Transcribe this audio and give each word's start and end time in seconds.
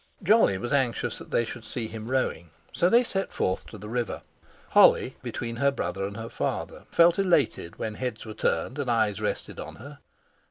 Jolly 0.23 0.57
was 0.57 0.73
anxious 0.73 1.19
that 1.19 1.29
they 1.29 1.45
should 1.45 1.63
see 1.63 1.87
him 1.87 2.09
rowing, 2.09 2.49
so 2.73 2.89
they 2.89 3.03
set 3.03 3.31
forth 3.31 3.67
to 3.67 3.77
the 3.77 3.87
river. 3.87 4.23
Holly, 4.69 5.15
between 5.21 5.57
her 5.57 5.69
brother 5.69 6.05
and 6.07 6.17
her 6.17 6.27
father, 6.27 6.85
felt 6.89 7.19
elated 7.19 7.77
when 7.77 7.93
heads 7.93 8.25
were 8.25 8.33
turned 8.33 8.79
and 8.79 8.89
eyes 8.89 9.21
rested 9.21 9.59
on 9.59 9.75
her. 9.75 9.99